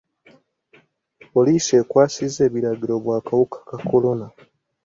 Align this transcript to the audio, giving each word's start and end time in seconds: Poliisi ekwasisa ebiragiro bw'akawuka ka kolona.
Poliisi 1.31 1.71
ekwasisa 1.81 2.39
ebiragiro 2.47 2.95
bw'akawuka 3.03 3.57
ka 3.67 3.77
kolona. 3.87 4.27